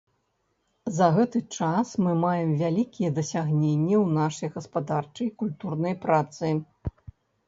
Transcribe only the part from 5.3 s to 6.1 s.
культурнай